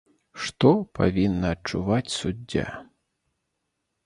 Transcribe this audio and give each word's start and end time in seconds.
Што 0.43 0.69
павінна 0.99 1.51
адчуваць 1.57 2.15
суддзя? 2.17 2.65